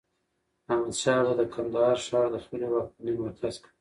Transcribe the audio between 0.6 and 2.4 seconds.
احمد شاه بابا د کندهار ښار د